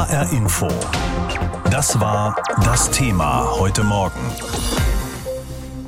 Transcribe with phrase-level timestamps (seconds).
[0.00, 0.68] HR Info.
[1.70, 4.18] Das war das Thema heute Morgen.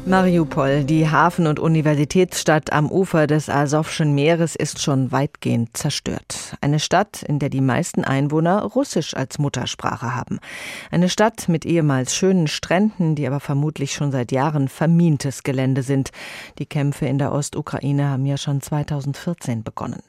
[0.04, 6.56] Mariupol, die Hafen- und Universitätsstadt am Ufer des Asowschen Meeres, ist schon weitgehend zerstört.
[6.60, 10.41] Eine Stadt, in der die meisten Einwohner Russisch als Muttersprache haben.
[10.91, 16.10] Eine Stadt mit ehemals schönen Stränden, die aber vermutlich schon seit Jahren vermintes Gelände sind.
[16.59, 20.02] Die Kämpfe in der Ostukraine haben ja schon 2014 begonnen.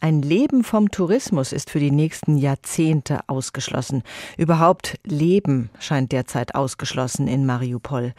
[0.00, 4.04] Ein Leben vom Tourismus ist für die nächsten Jahrzehnte ausgeschlossen.
[4.36, 8.14] Überhaupt Leben scheint derzeit ausgeschlossen in Mariupol.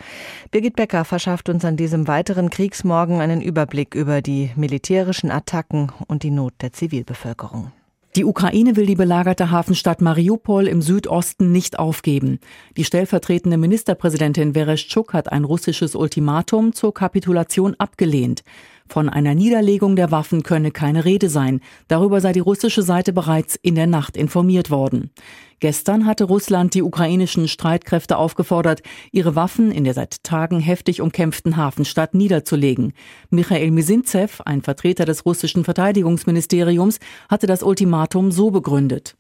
[0.52, 6.24] Birgit Becker verschafft uns an diesem weiteren Kriegsmorgen einen Überblick über die militärischen Attacken und
[6.24, 7.72] die Not der Zivilbevölkerung.
[8.16, 12.40] Die Ukraine will die belagerte Hafenstadt Mariupol im Südosten nicht aufgeben.
[12.78, 18.44] Die stellvertretende Ministerpräsidentin Vereshchuk hat ein russisches Ultimatum zur Kapitulation abgelehnt.
[18.88, 21.62] Von einer Niederlegung der Waffen könne keine Rede sein.
[21.88, 25.12] Darüber sei die russische Seite bereits in der Nacht informiert worden.
[25.60, 31.58] Gestern hatte Russland die ukrainischen Streitkräfte aufgefordert, ihre Waffen in der seit Tagen heftig umkämpften
[31.58, 32.94] Hafenstadt niederzulegen.
[33.30, 37.00] Michael Misintsev, ein Vertreter des russischen Verteidigungsministeriums,
[37.30, 39.16] hatte das Ultimatum so begründet.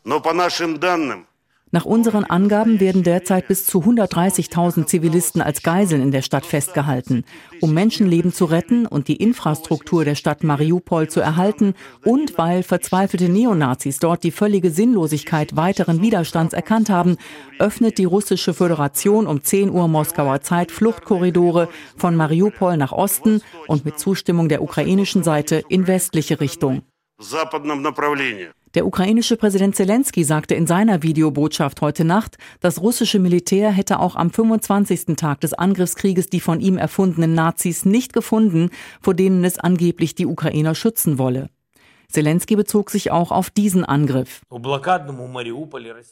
[1.76, 7.26] Nach unseren Angaben werden derzeit bis zu 130.000 Zivilisten als Geiseln in der Stadt festgehalten.
[7.59, 11.73] Um Menschenleben zu retten und die Infrastruktur der Stadt Mariupol zu erhalten
[12.06, 17.18] und weil verzweifelte Neonazis dort die völlige Sinnlosigkeit weiteren Widerstands erkannt haben,
[17.59, 23.84] öffnet die russische Föderation um 10 Uhr Moskauer Zeit Fluchtkorridore von Mariupol nach Osten und
[23.84, 26.84] mit Zustimmung der ukrainischen Seite in westliche Richtung.
[28.76, 34.18] Der ukrainische Präsident Zelensky sagte in seiner Videobotschaft heute Nacht, das russische Militär hätte auch
[34.18, 35.16] am 25.
[35.16, 40.26] Tag des Angriffskrieges die von ihm erfundenen Nazis nicht gefunden, vor denen es angeblich die
[40.26, 41.50] Ukrainer schützen wolle.
[42.09, 44.42] Zelensky bezog sich auch auf diesen Angriff.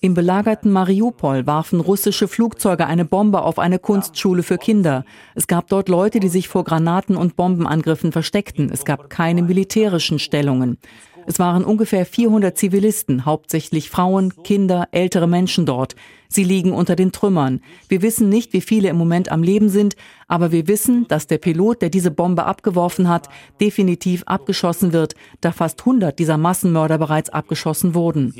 [0.02, 5.06] Im belagerten Mariupol warfen russische Flugzeuge eine Bombe auf eine Kunstschule für Kinder.
[5.36, 8.70] Es gab dort Leute, die sich vor Granaten und Bombenangriffen versteckten.
[8.72, 10.78] Es gab keine militärischen Stellungen.
[11.26, 15.96] Es waren ungefähr 400 Zivilisten, hauptsächlich Frauen, Kinder, ältere Menschen dort.
[16.28, 17.62] Sie liegen unter den Trümmern.
[17.88, 19.96] Wir wissen nicht, wie viele im Moment am Leben sind,
[20.28, 23.30] aber wir wissen, dass der Pilot, der diese Bombe abgeworfen hat,
[23.62, 28.34] definitiv abgeschossen wird, da fast 100 dieser Massenmörder bereits abgeschossen wurden.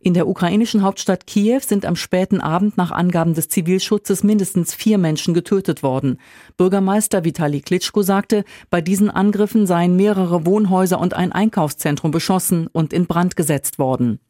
[0.00, 4.98] In der ukrainischen Hauptstadt Kiew sind am späten Abend nach Angaben des Zivilschutzes mindestens vier
[4.98, 6.20] Menschen getötet worden.
[6.56, 12.92] Bürgermeister Vitali Klitschko sagte, bei diesen Angriffen seien mehrere Wohnhäuser und ein Einkaufszentrum beschossen und
[12.92, 14.20] in Brand gesetzt worden.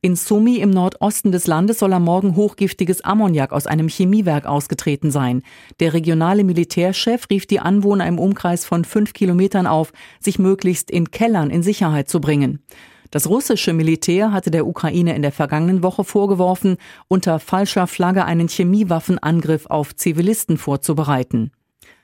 [0.00, 5.12] In Sumi im Nordosten des Landes soll am Morgen hochgiftiges Ammoniak aus einem Chemiewerk ausgetreten
[5.12, 5.44] sein.
[5.78, 11.12] Der regionale Militärchef rief die Anwohner im Umkreis von fünf Kilometern auf, sich möglichst in
[11.12, 12.64] Kellern in Sicherheit zu bringen.
[13.12, 16.78] Das russische Militär hatte der Ukraine in der vergangenen Woche vorgeworfen,
[17.08, 21.52] unter falscher Flagge einen Chemiewaffenangriff auf Zivilisten vorzubereiten.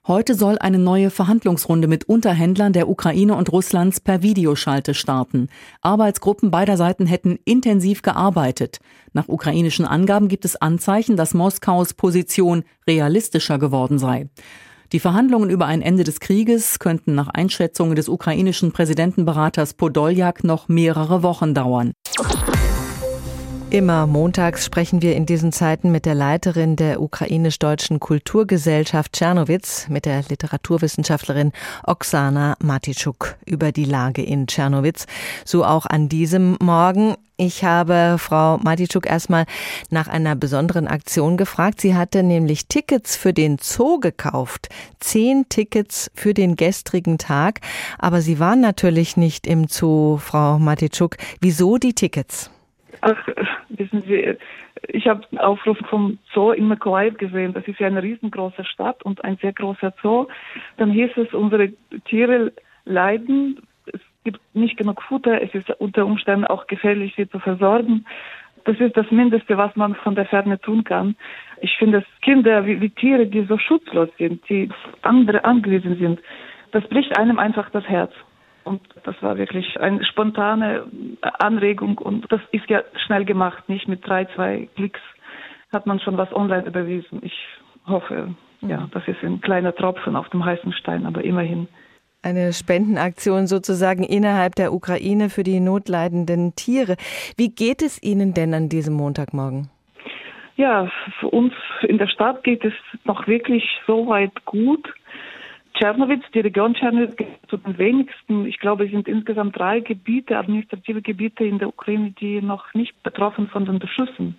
[0.07, 5.49] Heute soll eine neue Verhandlungsrunde mit Unterhändlern der Ukraine und Russlands per Videoschalte starten.
[5.81, 8.79] Arbeitsgruppen beider Seiten hätten intensiv gearbeitet.
[9.15, 14.29] Nach ukrainischen Angaben gibt es Anzeichen, dass Moskaus Position realistischer geworden sei.
[14.93, 20.69] Die Verhandlungen über ein Ende des Krieges könnten nach Einschätzungen des ukrainischen Präsidentenberaters Podoljak noch
[20.69, 21.93] mehrere Wochen dauern.
[23.71, 30.07] Immer montags sprechen wir in diesen Zeiten mit der Leiterin der ukrainisch-deutschen Kulturgesellschaft Tschernowitz, mit
[30.07, 31.53] der Literaturwissenschaftlerin
[31.87, 35.07] Oksana Matitschuk über die Lage in Tschernowitz.
[35.45, 37.17] So auch an diesem Morgen.
[37.37, 39.45] Ich habe Frau Matitschuk erstmal
[39.91, 41.83] nach einer besonderen Aktion gefragt.
[41.83, 44.71] Sie hatte nämlich Tickets für den Zoo gekauft.
[44.99, 47.61] Zehn Tickets für den gestrigen Tag.
[47.99, 51.19] Aber Sie waren natürlich nicht im Zoo, Frau Matitschuk.
[51.43, 52.51] Wieso die Tickets?
[53.01, 53.29] Ach,
[53.69, 54.37] wissen Sie,
[54.89, 57.55] ich habe Aufruf vom Zoo in Mykolaiv gesehen.
[57.55, 60.27] Das ist ja eine riesengroße Stadt und ein sehr großer Zoo.
[60.77, 61.73] Dann hieß es, unsere
[62.07, 62.53] Tiere
[62.85, 63.61] leiden.
[63.87, 65.41] Es gibt nicht genug Futter.
[65.43, 68.05] Es ist unter Umständen auch gefährlich, sie zu versorgen.
[68.65, 71.17] Das ist das Mindeste, was man von der Ferne tun kann.
[71.61, 74.69] Ich finde, dass Kinder wie, wie Tiere, die so schutzlos sind, die
[75.03, 76.21] andere angewiesen sind,
[76.73, 78.13] das bricht einem einfach das Herz.
[78.69, 80.85] Und das war wirklich eine spontane
[81.23, 85.01] Anregung und das ist ja schnell gemacht, nicht mit drei, zwei Klicks
[85.73, 87.21] hat man schon was online überwiesen.
[87.23, 87.33] Ich
[87.87, 88.91] hoffe, ja, mhm.
[88.93, 91.67] das ist ein kleiner Tropfen auf dem heißen Stein, aber immerhin.
[92.23, 96.97] Eine Spendenaktion sozusagen innerhalb der Ukraine für die notleidenden Tiere.
[97.39, 99.71] Wie geht es Ihnen denn an diesem Montagmorgen?
[100.57, 102.75] Ja, für uns in der Stadt geht es
[103.05, 104.93] noch wirklich so weit gut
[105.75, 107.17] Tschernowitz, die Region Tschernowitz
[107.49, 108.47] zu den wenigsten.
[108.47, 113.03] Ich glaube, es sind insgesamt drei Gebiete, administrative Gebiete in der Ukraine, die noch nicht
[113.03, 114.39] betroffen von den Beschüssen.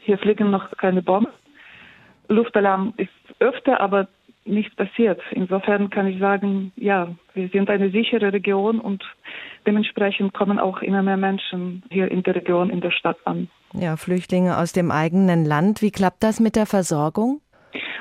[0.00, 1.32] Hier fliegen noch keine Bomben.
[2.28, 3.10] Luftalarm ist
[3.40, 4.08] öfter, aber
[4.44, 5.20] nichts passiert.
[5.32, 9.04] Insofern kann ich sagen, ja, wir sind eine sichere Region und
[9.66, 13.48] dementsprechend kommen auch immer mehr Menschen hier in der Region, in der Stadt an.
[13.72, 15.82] Ja, Flüchtlinge aus dem eigenen Land.
[15.82, 17.40] Wie klappt das mit der Versorgung?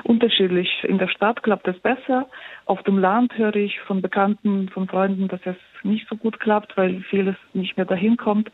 [0.10, 0.84] Unterschiedlich.
[0.86, 2.28] In der Stadt klappt es besser.
[2.66, 6.76] Auf dem Land höre ich von Bekannten, von Freunden, dass es nicht so gut klappt,
[6.78, 8.50] weil vieles nicht mehr dahin kommt.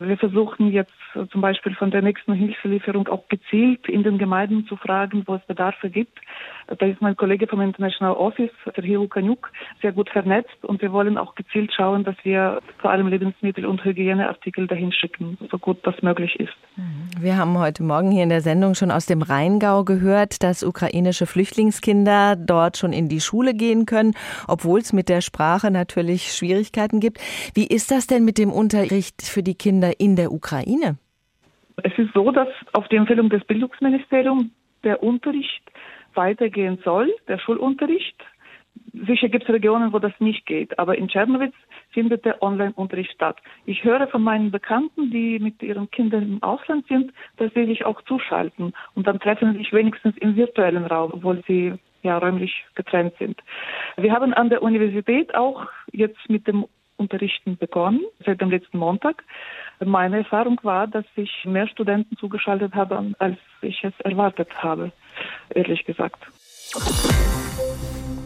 [0.00, 0.92] Wir versuchen jetzt
[1.30, 5.42] zum Beispiel von der nächsten Hilfelieferung auch gezielt in den Gemeinden zu fragen, wo es
[5.46, 6.18] Bedarfe gibt.
[6.66, 9.50] Da ist mein Kollege vom International Office, der Hiru Kanyuk,
[9.80, 13.82] sehr gut vernetzt und wir wollen auch gezielt schauen, dass wir vor allem Lebensmittel und
[13.84, 16.52] Hygieneartikel dahin schicken, so gut das möglich ist.
[16.76, 17.08] Mhm.
[17.20, 21.26] Wir haben heute Morgen hier in der Sendung schon aus dem Rheingau gehört, dass ukrainische
[21.26, 24.14] Flüchtlingskinder dort schon in die Schule gehen können,
[24.46, 27.18] obwohl es mit der Sprache natürlich Schwierigkeiten gibt.
[27.54, 30.98] Wie ist das denn mit dem Unterricht für die Kinder in der Ukraine?
[31.82, 34.46] Es ist so, dass auf die Empfehlung des Bildungsministeriums
[34.84, 35.62] der Unterricht
[36.14, 38.16] weitergehen soll, der Schulunterricht.
[39.06, 41.54] Sicher gibt es Regionen, wo das nicht geht, aber in Tschernowitz
[41.90, 43.38] findet der Online-Unterricht statt.
[43.66, 47.84] Ich höre von meinen Bekannten, die mit ihren Kindern im Ausland sind, dass sie sich
[47.84, 52.64] auch zuschalten und dann treffen sie sich wenigstens im virtuellen Raum, obwohl sie ja räumlich
[52.74, 53.40] getrennt sind.
[53.96, 59.24] Wir haben an der Universität auch jetzt mit dem Unterrichten begonnen, seit dem letzten Montag.
[59.84, 64.92] Meine Erfahrung war, dass sich mehr Studenten zugeschaltet haben, als ich es erwartet habe,
[65.50, 66.26] ehrlich gesagt.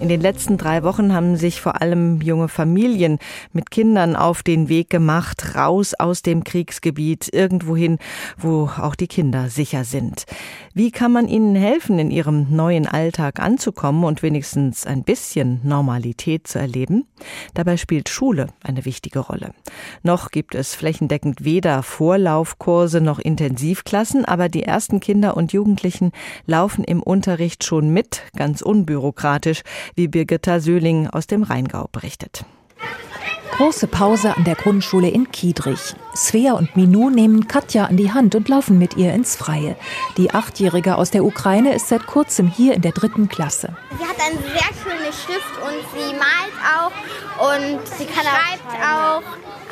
[0.03, 3.21] In den letzten drei Wochen haben sich vor allem junge Familien
[3.53, 7.99] mit Kindern auf den Weg gemacht, raus aus dem Kriegsgebiet, irgendwohin,
[8.37, 10.27] wo auch die Kinder sicher sind.
[10.75, 16.49] Wie kann man ihnen helfen, in ihrem neuen Alltag anzukommen und wenigstens ein bisschen Normalität
[16.49, 17.07] zu erleben?
[17.55, 19.53] Dabei spielt Schule eine wichtige Rolle.
[20.03, 26.11] Noch gibt es flächendeckend weder Vorlaufkurse noch Intensivklassen, aber die ersten Kinder und Jugendlichen
[26.45, 29.63] laufen im Unterricht schon mit, ganz unbürokratisch,
[29.95, 32.45] wie Birgitta Söhling aus dem Rheingau berichtet.
[33.53, 35.95] Große Pause an der Grundschule in Kiedrich.
[36.17, 39.77] Svea und Minou nehmen Katja an die Hand und laufen mit ihr ins Freie.
[40.17, 43.77] Die Achtjährige aus der Ukraine ist seit kurzem hier in der dritten Klasse.
[43.99, 49.23] Sie hat eine sehr schöne Schrift und sie malt auch und sie schreibt auch.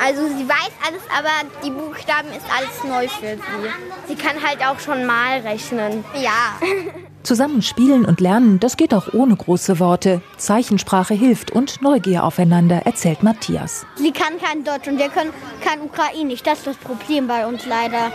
[0.03, 4.09] Also sie weiß alles, aber die Buchstaben ist alles neu für sie.
[4.09, 6.05] Sie kann halt auch schon mal rechnen.
[6.15, 6.59] Ja.
[7.23, 10.23] Zusammen spielen und lernen, das geht auch ohne große Worte.
[10.39, 13.85] Zeichensprache hilft und Neugier aufeinander, erzählt Matthias.
[13.97, 15.33] Sie kann kein Deutsch und wir können
[15.63, 16.43] kein Ukrainisch.
[16.43, 18.11] Das ist das Problem bei uns leider.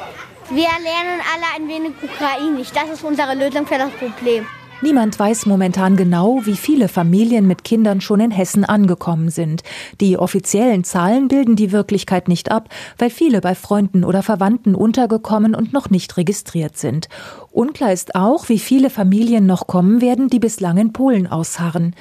[0.50, 2.70] Wir lernen alle ein wenig Ukrainisch.
[2.72, 4.46] Das ist unsere Lösung für das Problem.
[4.86, 9.64] Niemand weiß momentan genau, wie viele Familien mit Kindern schon in Hessen angekommen sind.
[10.00, 15.56] Die offiziellen Zahlen bilden die Wirklichkeit nicht ab, weil viele bei Freunden oder Verwandten untergekommen
[15.56, 17.10] und noch nicht registriert sind.
[17.52, 21.96] Unklar ist auch, wie viele Familien noch kommen werden, die bislang in Polen ausharren.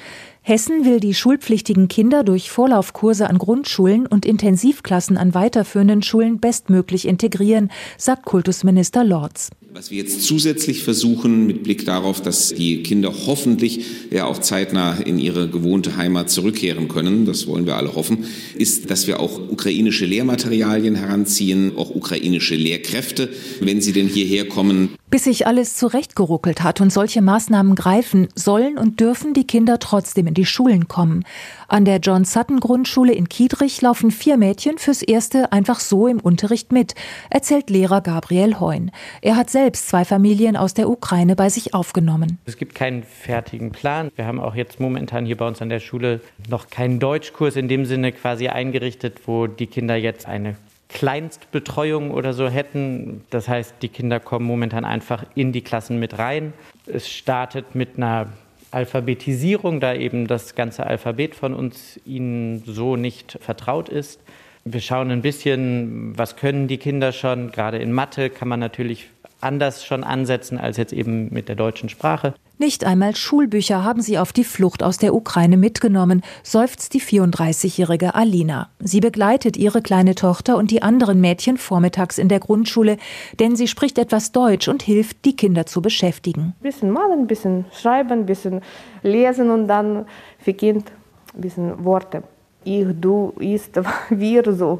[0.47, 7.07] Hessen will die schulpflichtigen Kinder durch Vorlaufkurse an Grundschulen und Intensivklassen an weiterführenden Schulen bestmöglich
[7.07, 9.49] integrieren, sagt Kultusminister Lorz.
[9.73, 14.93] Was wir jetzt zusätzlich versuchen, mit Blick darauf, dass die Kinder hoffentlich ja auch zeitnah
[14.99, 18.25] in ihre gewohnte Heimat zurückkehren können, das wollen wir alle hoffen,
[18.55, 23.29] ist, dass wir auch ukrainische Lehrmaterialien heranziehen, auch ukrainische Lehrkräfte,
[23.61, 24.89] wenn sie denn hierher kommen.
[25.15, 30.27] Bis sich alles zurechtgeruckelt hat und solche Maßnahmen greifen, sollen und dürfen die Kinder trotzdem
[30.27, 31.23] in die Schulen kommen.
[31.69, 36.19] An der John Sutton Grundschule in Kiedrich laufen vier Mädchen fürs Erste einfach so im
[36.19, 36.95] Unterricht mit,
[37.29, 38.91] erzählt Lehrer Gabriel Heun.
[39.21, 42.37] Er hat selbst zwei Familien aus der Ukraine bei sich aufgenommen.
[42.43, 44.11] Es gibt keinen fertigen Plan.
[44.17, 46.19] Wir haben auch jetzt momentan hier bei uns an der Schule
[46.49, 50.57] noch keinen Deutschkurs in dem Sinne quasi eingerichtet, wo die Kinder jetzt eine
[50.89, 53.23] Kleinstbetreuung oder so hätten.
[53.29, 56.53] Das heißt, die Kinder kommen momentan einfach in die Klassen mit rein.
[56.85, 58.27] Es startet mit einer
[58.71, 64.19] Alphabetisierung, da eben das ganze Alphabet von uns ihnen so nicht vertraut ist.
[64.63, 67.51] Wir schauen ein bisschen, was können die Kinder schon.
[67.51, 71.89] Gerade in Mathe kann man natürlich anders schon ansetzen als jetzt eben mit der deutschen
[71.89, 72.33] Sprache.
[72.57, 78.15] Nicht einmal Schulbücher haben sie auf die Flucht aus der Ukraine mitgenommen, seufzt die 34-jährige
[78.15, 78.69] Alina.
[78.79, 82.95] Sie begleitet ihre kleine Tochter und die anderen Mädchen vormittags in der Grundschule,
[83.41, 86.53] denn sie spricht etwas Deutsch und hilft, die Kinder zu beschäftigen.
[86.59, 88.61] Ein bisschen malen, ein bisschen schreiben, ein bisschen
[89.03, 90.05] lesen und dann
[90.39, 90.91] für Kind
[91.33, 92.23] ein bisschen Worte.
[92.63, 93.77] Ich, du, ist,
[94.09, 94.79] wir, so.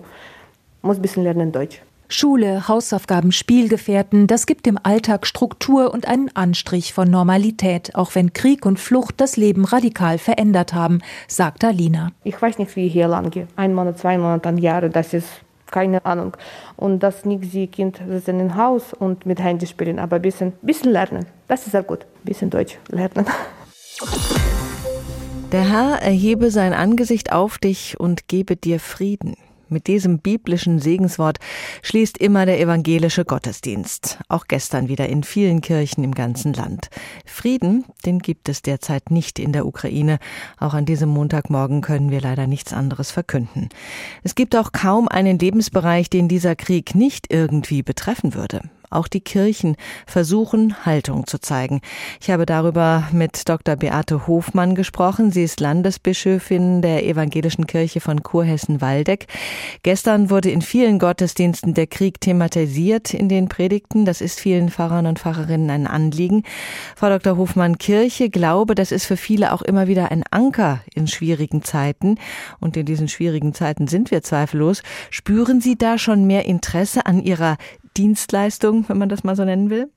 [0.81, 1.81] Muss ein bisschen lernen Deutsch.
[2.07, 8.33] Schule, Hausaufgaben, Spielgefährten, das gibt dem Alltag Struktur und einen Anstrich von Normalität, auch wenn
[8.33, 12.11] Krieg und Flucht das Leben radikal verändert haben, sagt Alina.
[12.23, 13.47] Ich weiß nicht, wie hier lange.
[13.55, 15.27] Ein Monat, zwei Monate, ein Jahr, das ist
[15.71, 16.37] keine Ahnung.
[16.77, 20.53] Und das nicht sie Kind sitzen im Haus und mit Handy spielen, aber ein bisschen,
[20.61, 21.25] bisschen lernen.
[21.47, 22.01] Das ist sehr gut.
[22.03, 23.25] Ein bisschen Deutsch lernen.
[25.51, 29.35] Der Herr erhebe sein Angesicht auf dich und gebe dir Frieden.
[29.67, 31.39] Mit diesem biblischen Segenswort
[31.81, 34.19] schließt immer der evangelische Gottesdienst.
[34.29, 36.89] Auch gestern wieder in vielen Kirchen im ganzen Land.
[37.25, 40.19] Frieden, den gibt es derzeit nicht in der Ukraine.
[40.59, 43.69] Auch an diesem Montagmorgen können wir leider nichts anderes verkünden.
[44.23, 48.61] Es gibt auch kaum einen Lebensbereich, den dieser Krieg nicht irgendwie betreffen würde.
[48.95, 49.75] Auch die Kirchen
[50.07, 51.81] versuchen, Haltung zu zeigen.
[52.21, 53.75] Ich habe darüber mit Dr.
[53.75, 55.31] Beate Hofmann gesprochen.
[55.31, 59.27] Sie ist Landesbischöfin der Evangelischen Kirche von Kurhessen-Waldeck.
[59.83, 64.05] Gestern wurde in vielen Gottesdiensten der Krieg thematisiert in den Predigten.
[64.05, 66.43] Das ist vielen Pfarrern und Pfarrerinnen ein Anliegen.
[66.95, 67.35] Frau Dr.
[67.35, 72.17] Hofmann, Kirche, Glaube, das ist für viele auch immer wieder ein Anker in schwierigen Zeiten.
[72.61, 74.83] Und in diesen schwierigen Zeiten sind wir zweifellos.
[75.09, 77.57] Spüren Sie da schon mehr Interesse an Ihrer
[77.97, 79.89] Dienstleistung, wenn man das mal so nennen will?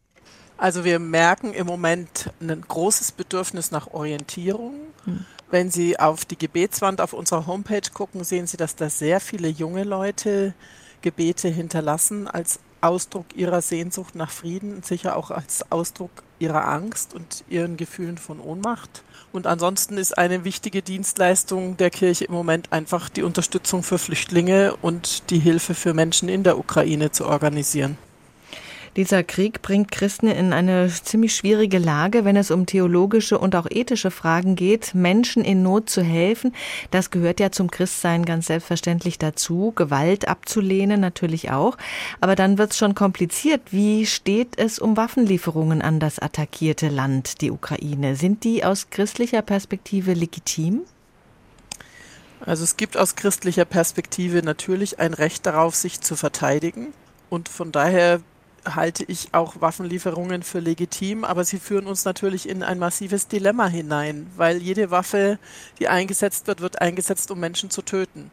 [0.56, 4.74] Also wir merken im Moment ein großes Bedürfnis nach Orientierung.
[5.04, 5.24] Hm.
[5.50, 9.48] Wenn Sie auf die Gebetswand auf unserer Homepage gucken, sehen Sie, dass da sehr viele
[9.48, 10.54] junge Leute
[11.00, 17.14] Gebete hinterlassen als Ausdruck ihrer Sehnsucht nach Frieden und sicher auch als Ausdruck ihrer Angst
[17.14, 19.02] und ihren Gefühlen von Ohnmacht.
[19.32, 24.74] Und ansonsten ist eine wichtige Dienstleistung der Kirche im Moment einfach die Unterstützung für Flüchtlinge
[24.80, 27.98] und die Hilfe für Menschen in der Ukraine zu organisieren.
[28.98, 33.68] Dieser Krieg bringt Christen in eine ziemlich schwierige Lage, wenn es um theologische und auch
[33.70, 36.52] ethische Fragen geht, Menschen in Not zu helfen.
[36.90, 41.78] Das gehört ja zum Christsein ganz selbstverständlich dazu, Gewalt abzulehnen natürlich auch.
[42.20, 43.60] Aber dann wird es schon kompliziert.
[43.70, 48.16] Wie steht es um Waffenlieferungen an das attackierte Land, die Ukraine?
[48.16, 50.80] Sind die aus christlicher Perspektive legitim?
[52.40, 56.88] Also es gibt aus christlicher Perspektive natürlich ein Recht darauf, sich zu verteidigen.
[57.30, 58.22] Und von daher
[58.64, 63.66] halte ich auch Waffenlieferungen für legitim, aber sie führen uns natürlich in ein massives Dilemma
[63.66, 65.38] hinein, weil jede Waffe,
[65.78, 68.30] die eingesetzt wird, wird eingesetzt, um Menschen zu töten.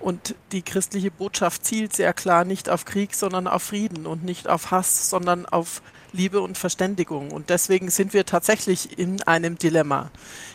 [0.00, 4.48] Und die christliche Botschaft zielt sehr klar nicht auf Krieg, sondern auf Frieden und nicht
[4.48, 7.30] auf Hass, sondern auf Liebe und Verständigung.
[7.30, 10.10] Und deswegen sind wir tatsächlich in einem Dilemma,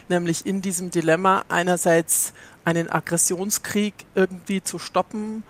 [0.10, 2.34] nämlich in diesem Dilemma einerseits
[2.66, 5.44] einen Aggressionskrieg irgendwie zu stoppen,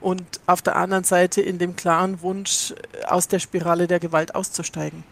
[0.00, 2.74] und auf der anderen Seite in dem klaren Wunsch,
[3.06, 5.04] aus der Spirale der Gewalt auszusteigen.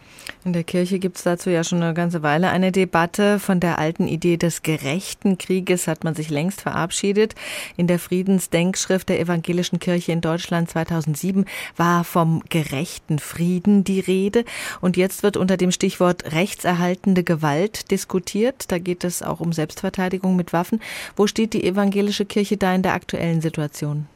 [0.43, 3.39] In der Kirche gibt es dazu ja schon eine ganze Weile eine Debatte.
[3.39, 7.35] Von der alten Idee des gerechten Krieges hat man sich längst verabschiedet.
[7.75, 14.45] In der Friedensdenkschrift der Evangelischen Kirche in Deutschland 2007 war vom gerechten Frieden die Rede.
[14.81, 18.71] Und jetzt wird unter dem Stichwort rechtserhaltende Gewalt diskutiert.
[18.71, 20.81] Da geht es auch um Selbstverteidigung mit Waffen.
[21.15, 24.07] Wo steht die Evangelische Kirche da in der aktuellen Situation?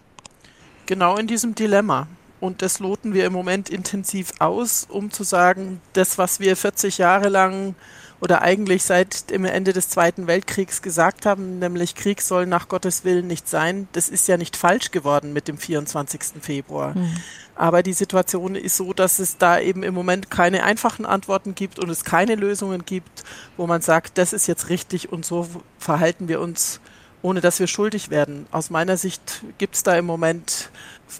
[0.85, 2.07] Genau in diesem Dilemma.
[2.39, 6.97] Und das loten wir im Moment intensiv aus, um zu sagen, das, was wir 40
[6.97, 7.75] Jahre lang
[8.19, 13.03] oder eigentlich seit dem Ende des Zweiten Weltkriegs gesagt haben, nämlich Krieg soll nach Gottes
[13.03, 16.21] Willen nicht sein, das ist ja nicht falsch geworden mit dem 24.
[16.39, 16.95] Februar.
[16.95, 17.17] Mhm.
[17.55, 21.79] Aber die Situation ist so, dass es da eben im Moment keine einfachen Antworten gibt
[21.79, 23.23] und es keine Lösungen gibt,
[23.57, 25.47] wo man sagt, das ist jetzt richtig und so
[25.77, 26.79] verhalten wir uns
[27.21, 28.47] ohne dass wir schuldig werden.
[28.51, 30.69] Aus meiner Sicht gibt es da im Moment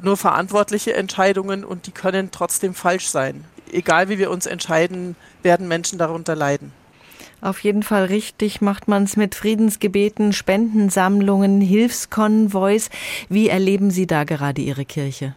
[0.02, 3.46] nur verantwortliche Entscheidungen und die können trotzdem falsch sein.
[3.72, 6.74] Egal wie wir uns entscheiden, werden Menschen darunter leiden.
[7.42, 12.90] Auf jeden Fall richtig macht man es mit Friedensgebeten, Spendensammlungen, Hilfskonvois.
[13.30, 15.36] Wie erleben Sie da gerade Ihre Kirche?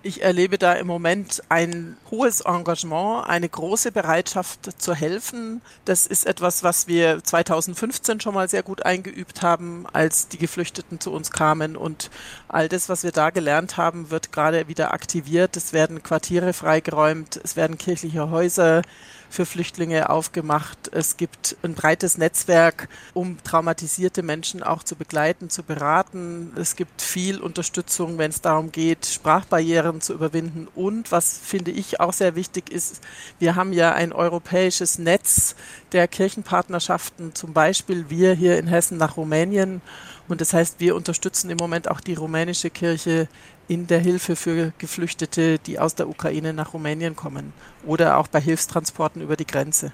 [0.00, 5.60] Ich erlebe da im Moment ein hohes Engagement, eine große Bereitschaft zu helfen.
[5.86, 11.00] Das ist etwas, was wir 2015 schon mal sehr gut eingeübt haben, als die Geflüchteten
[11.00, 11.76] zu uns kamen.
[11.76, 12.10] Und
[12.46, 15.56] all das, was wir da gelernt haben, wird gerade wieder aktiviert.
[15.56, 18.82] Es werden Quartiere freigeräumt, es werden kirchliche Häuser
[19.30, 20.90] für Flüchtlinge aufgemacht.
[20.92, 26.52] Es gibt ein breites Netzwerk, um traumatisierte Menschen auch zu begleiten, zu beraten.
[26.56, 30.68] Es gibt viel Unterstützung, wenn es darum geht, Sprachbarrieren zu überwinden.
[30.74, 33.00] Und was finde ich auch sehr wichtig ist,
[33.38, 35.54] wir haben ja ein europäisches Netz
[35.92, 39.82] der Kirchenpartnerschaften, zum Beispiel wir hier in Hessen nach Rumänien.
[40.28, 43.28] Und das heißt, wir unterstützen im Moment auch die rumänische Kirche
[43.68, 47.52] in der Hilfe für Geflüchtete, die aus der Ukraine nach Rumänien kommen
[47.86, 49.92] oder auch bei Hilfstransporten über die Grenze.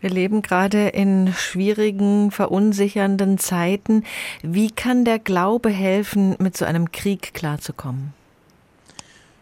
[0.00, 4.04] Wir leben gerade in schwierigen, verunsichernden Zeiten.
[4.42, 8.14] Wie kann der Glaube helfen, mit so einem Krieg klarzukommen?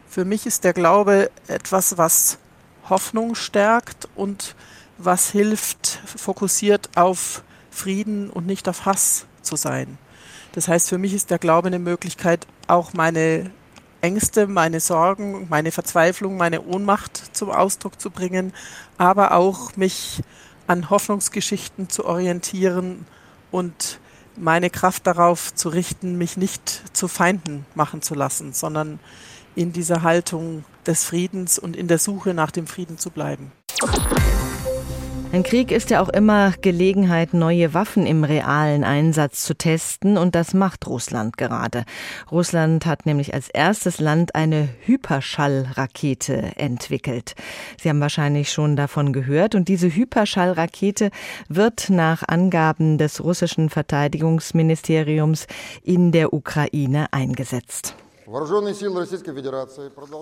[0.09, 2.39] Für mich ist der Glaube etwas, was
[2.89, 4.55] Hoffnung stärkt und
[4.97, 9.97] was hilft, fokussiert auf Frieden und nicht auf Hass zu sein.
[10.53, 13.51] Das heißt, für mich ist der Glaube eine Möglichkeit, auch meine
[14.01, 18.53] Ängste, meine Sorgen, meine Verzweiflung, meine Ohnmacht zum Ausdruck zu bringen,
[18.97, 20.21] aber auch mich
[20.67, 23.05] an Hoffnungsgeschichten zu orientieren
[23.51, 23.99] und
[24.35, 28.99] meine Kraft darauf zu richten, mich nicht zu Feinden machen zu lassen, sondern
[29.55, 33.51] in dieser Haltung des Friedens und in der Suche nach dem Frieden zu bleiben.
[35.31, 40.33] Ein Krieg ist ja auch immer Gelegenheit, neue Waffen im realen Einsatz zu testen, und
[40.33, 41.85] das macht Russland gerade.
[42.31, 47.35] Russland hat nämlich als erstes Land eine Hyperschallrakete entwickelt.
[47.79, 51.11] Sie haben wahrscheinlich schon davon gehört, und diese Hyperschallrakete
[51.47, 55.45] wird nach Angaben des russischen Verteidigungsministeriums
[55.83, 57.93] in der Ukraine eingesetzt.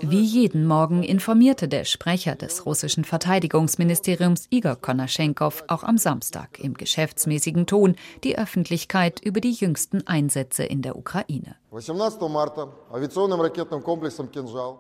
[0.01, 6.75] Wie jeden Morgen informierte der Sprecher des russischen Verteidigungsministeriums Igor Konaschenkov auch am Samstag im
[6.75, 11.57] geschäftsmäßigen Ton die Öffentlichkeit über die jüngsten Einsätze in der Ukraine.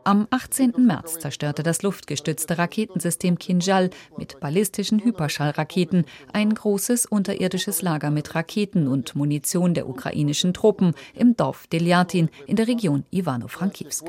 [0.03, 0.73] Am 18.
[0.77, 8.87] März zerstörte das luftgestützte Raketensystem Kinjal mit ballistischen Hyperschallraketen ein großes unterirdisches Lager mit Raketen
[8.87, 14.03] und Munition der ukrainischen Truppen im Dorf Delyatin in der Region Ivano-Frankivsk.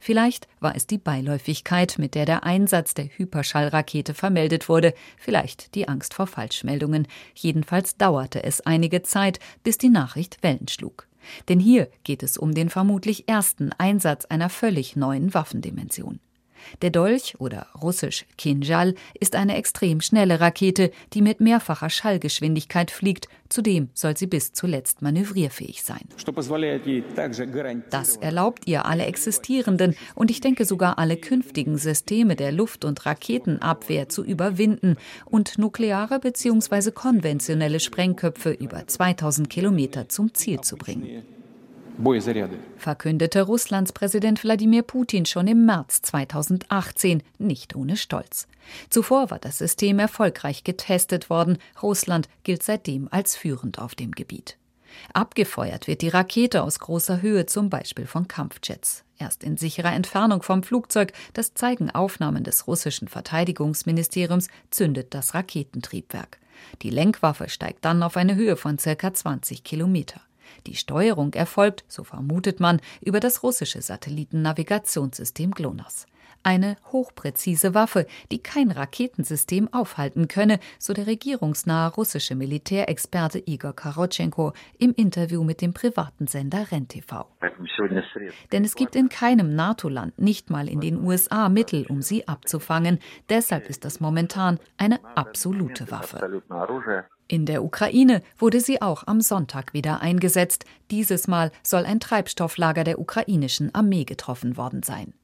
[0.00, 5.86] Vielleicht war es die Beiläufigkeit, mit der der Einsatz der Hyperschallrakete vermeldet wurde, vielleicht die
[5.86, 7.06] Angst vor Falschmeldungen.
[7.36, 11.06] Jedenfalls dauerte es einige Zeit, bis die Nachricht Wellen schlug.
[11.48, 16.18] Denn hier geht es um den vermutlich ersten Einsatz einer völlig neuen Waffendimension.
[16.82, 23.28] Der Dolch oder russisch Kinjal ist eine extrem schnelle Rakete, die mit mehrfacher Schallgeschwindigkeit fliegt.
[23.48, 26.08] Zudem soll sie bis zuletzt manövrierfähig sein.
[27.90, 33.04] Das erlaubt ihr alle existierenden und ich denke sogar alle künftigen Systeme der Luft- und
[33.04, 36.92] Raketenabwehr zu überwinden und nukleare bzw.
[36.92, 41.41] konventionelle Sprengköpfe über 2000 Kilometer zum Ziel zu bringen
[42.78, 48.48] verkündete Russlands Präsident Wladimir Putin schon im März 2018, nicht ohne Stolz.
[48.88, 51.58] Zuvor war das System erfolgreich getestet worden.
[51.82, 54.56] Russland gilt seitdem als führend auf dem Gebiet.
[55.12, 59.04] Abgefeuert wird die Rakete aus großer Höhe, zum Beispiel von Kampfjets.
[59.18, 66.38] Erst in sicherer Entfernung vom Flugzeug, das zeigen Aufnahmen des russischen Verteidigungsministeriums, zündet das Raketentriebwerk.
[66.82, 70.20] Die Lenkwaffe steigt dann auf eine Höhe von circa 20 Kilometer.
[70.66, 76.06] Die Steuerung erfolgt, so vermutet man, über das russische Satellitennavigationssystem GLONASS.
[76.44, 84.52] Eine hochpräzise Waffe, die kein Raketensystem aufhalten könne, so der regierungsnahe russische Militärexperte Igor Karotschenko
[84.78, 87.26] im Interview mit dem privaten Sender RenTV.
[88.50, 92.98] Denn es gibt in keinem NATO-Land, nicht mal in den USA, Mittel, um sie abzufangen.
[93.28, 96.42] Deshalb ist das momentan eine absolute Waffe.
[97.32, 100.66] In der Ukraine wurde sie auch am Sonntag wieder eingesetzt.
[100.90, 105.14] Dieses Mal soll ein Treibstofflager der ukrainischen Armee getroffen worden sein.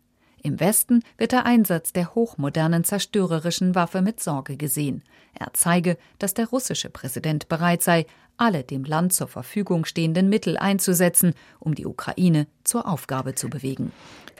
[0.42, 5.04] Im Westen wird der Einsatz der hochmodernen zerstörerischen Waffe mit Sorge gesehen.
[5.34, 8.06] Er zeige, dass der russische Präsident bereit sei,
[8.38, 13.92] alle dem Land zur Verfügung stehenden Mittel einzusetzen, um die Ukraine zur Aufgabe zu bewegen.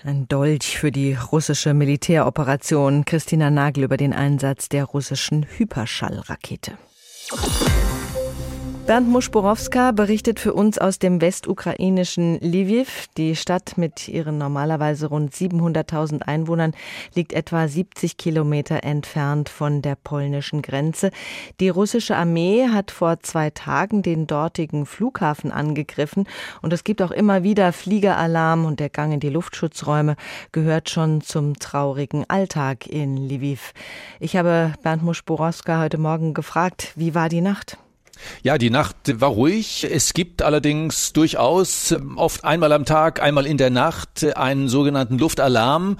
[0.04, 3.04] Ein Dolch für die russische Militäroperation.
[3.04, 6.78] Christina Nagel über den Einsatz der russischen Hyperschallrakete.
[7.31, 7.88] Thank you.
[8.88, 13.05] Bernd Muschborowska berichtet für uns aus dem westukrainischen Lviv.
[13.18, 16.72] Die Stadt mit ihren normalerweise rund 700.000 Einwohnern
[17.14, 21.11] liegt etwa 70 Kilometer entfernt von der polnischen Grenze.
[21.61, 26.27] Die russische Armee hat vor zwei Tagen den dortigen Flughafen angegriffen
[26.62, 30.16] und es gibt auch immer wieder Fliegeralarm und der Gang in die Luftschutzräume
[30.51, 33.74] gehört schon zum traurigen Alltag in Lviv.
[34.18, 37.77] Ich habe Bernd Muschborowska heute Morgen gefragt, wie war die Nacht?
[38.42, 39.87] Ja, die Nacht war ruhig.
[39.90, 45.18] Es gibt allerdings durchaus ähm, oft einmal am Tag, einmal in der Nacht einen sogenannten
[45.18, 45.98] Luftalarm.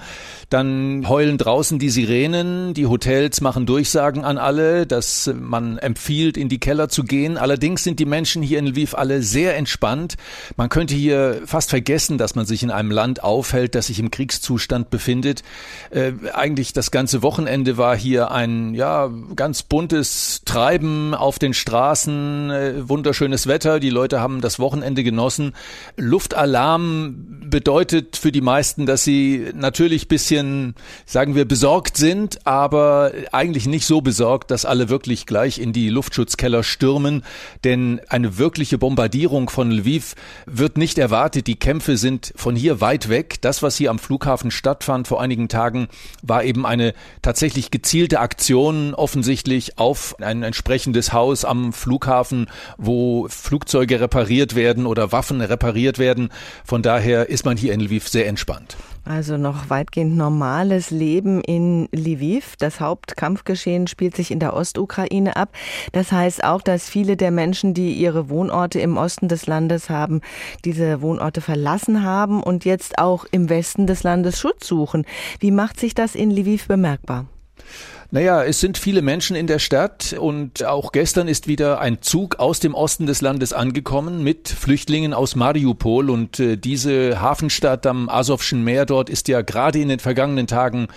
[0.49, 2.73] Dann heulen draußen die Sirenen.
[2.73, 7.37] Die Hotels machen Durchsagen an alle, dass man empfiehlt, in die Keller zu gehen.
[7.37, 10.15] Allerdings sind die Menschen hier in Lviv alle sehr entspannt.
[10.57, 14.11] Man könnte hier fast vergessen, dass man sich in einem Land aufhält, das sich im
[14.11, 15.43] Kriegszustand befindet.
[15.91, 22.08] Äh, eigentlich das ganze Wochenende war hier ein, ja, ganz buntes Treiben auf den Straßen
[22.09, 25.53] draußen äh, wunderschönes Wetter, die Leute haben das Wochenende genossen.
[25.97, 33.67] Luftalarm bedeutet für die meisten, dass sie natürlich bisschen, sagen wir, besorgt sind, aber eigentlich
[33.67, 37.23] nicht so besorgt, dass alle wirklich gleich in die Luftschutzkeller stürmen,
[37.63, 41.47] denn eine wirkliche Bombardierung von Lviv wird nicht erwartet.
[41.47, 43.41] Die Kämpfe sind von hier weit weg.
[43.41, 45.87] Das, was hier am Flughafen stattfand vor einigen Tagen,
[46.21, 51.98] war eben eine tatsächlich gezielte Aktion offensichtlich auf ein entsprechendes Haus am Flughafen,
[52.77, 56.29] wo Flugzeuge repariert werden oder Waffen repariert werden.
[56.65, 58.77] Von daher ist man hier in Lviv sehr entspannt.
[59.05, 62.55] Also noch weitgehend normales Leben in Lviv.
[62.59, 65.55] Das Hauptkampfgeschehen spielt sich in der Ostukraine ab.
[65.93, 70.21] Das heißt auch, dass viele der Menschen, die ihre Wohnorte im Osten des Landes haben,
[70.63, 75.05] diese Wohnorte verlassen haben und jetzt auch im Westen des Landes Schutz suchen.
[75.39, 77.25] Wie macht sich das in Lviv bemerkbar?
[78.11, 82.39] Naja, es sind viele Menschen in der Stadt und auch gestern ist wieder ein Zug
[82.39, 88.09] aus dem Osten des Landes angekommen mit Flüchtlingen aus Mariupol und äh, diese Hafenstadt am
[88.09, 90.87] Asowschen Meer dort ist ja gerade in den vergangenen Tagen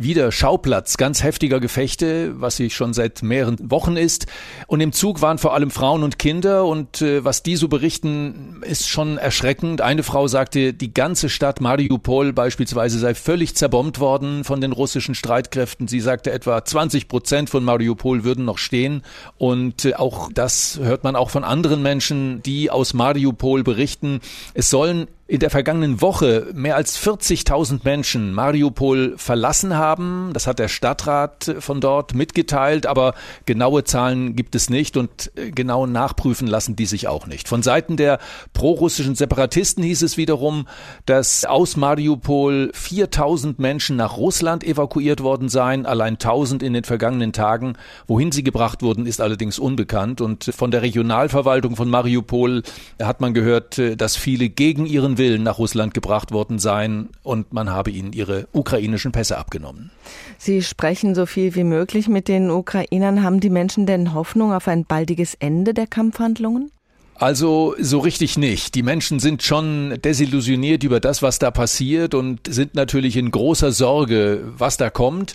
[0.00, 4.26] wieder Schauplatz ganz heftiger Gefechte, was sie schon seit mehreren Wochen ist.
[4.68, 8.62] Und im Zug waren vor allem Frauen und Kinder und äh, was die so berichten,
[8.62, 9.80] ist schon erschreckend.
[9.80, 15.16] Eine Frau sagte, die ganze Stadt Mariupol beispielsweise sei völlig zerbombt worden von den russischen
[15.16, 15.88] Streitkräften.
[15.88, 19.02] Sie sagte, etwa 20 Prozent von Mariupol würden noch stehen.
[19.36, 24.20] Und äh, auch das hört man auch von anderen Menschen, die aus Mariupol berichten.
[24.54, 30.30] Es sollen in der vergangenen Woche mehr als 40.000 Menschen Mariupol verlassen haben.
[30.32, 33.12] Das hat der Stadtrat von dort mitgeteilt, aber
[33.44, 37.46] genaue Zahlen gibt es nicht und äh, genau nachprüfen lassen die sich auch nicht.
[37.46, 38.20] Von Seiten der
[38.54, 40.66] prorussischen Separatisten hieß es wiederum,
[41.04, 47.34] dass aus Mariupol 4.000 Menschen nach Russland evakuiert worden seien, allein 1.000 in den vergangenen
[47.34, 47.74] Tagen.
[48.06, 52.62] Wohin sie gebracht wurden, ist allerdings unbekannt und von der Regionalverwaltung von Mariupol
[52.98, 57.52] hat man gehört, äh, dass viele gegen ihren Willen nach Russland gebracht worden seien und
[57.52, 59.90] man habe ihnen ihre ukrainischen Pässe abgenommen.
[60.38, 63.22] Sie sprechen so viel wie möglich mit den Ukrainern.
[63.22, 66.70] Haben die Menschen denn Hoffnung auf ein baldiges Ende der Kampfhandlungen?
[67.16, 68.76] Also so richtig nicht.
[68.76, 73.72] Die Menschen sind schon desillusioniert über das, was da passiert und sind natürlich in großer
[73.72, 75.34] Sorge, was da kommt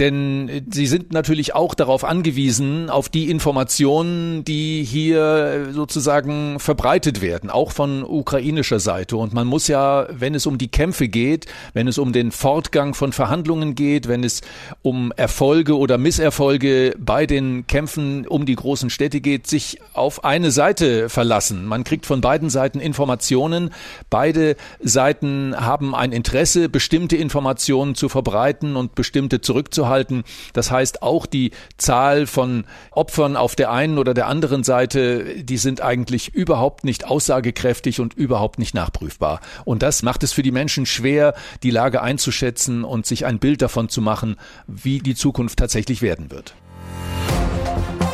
[0.00, 7.50] denn sie sind natürlich auch darauf angewiesen, auf die Informationen, die hier sozusagen verbreitet werden,
[7.50, 9.16] auch von ukrainischer Seite.
[9.16, 12.94] Und man muss ja, wenn es um die Kämpfe geht, wenn es um den Fortgang
[12.94, 14.42] von Verhandlungen geht, wenn es
[14.82, 20.50] um Erfolge oder Misserfolge bei den Kämpfen um die großen Städte geht, sich auf eine
[20.50, 21.64] Seite verlassen.
[21.64, 23.70] Man kriegt von beiden Seiten Informationen.
[24.10, 30.24] Beide Seiten haben ein Interesse, bestimmte Informationen zu verbreiten und bestimmte zurückzuhalten aufzuhalten.
[30.52, 35.56] Das heißt, auch die Zahl von Opfern auf der einen oder der anderen Seite, die
[35.56, 39.40] sind eigentlich überhaupt nicht aussagekräftig und überhaupt nicht nachprüfbar.
[39.64, 43.62] Und das macht es für die Menschen schwer, die Lage einzuschätzen und sich ein Bild
[43.62, 46.54] davon zu machen, wie die Zukunft tatsächlich werden wird.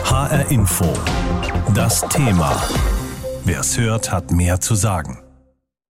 [0.05, 0.93] HR Info.
[1.75, 2.61] Das Thema.
[3.45, 5.22] Wer es hört, hat mehr zu sagen.